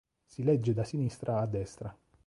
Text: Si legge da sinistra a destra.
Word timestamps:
Si 0.25 0.41
legge 0.43 0.73
da 0.73 0.83
sinistra 0.83 1.37
a 1.41 1.45
destra. 1.45 1.95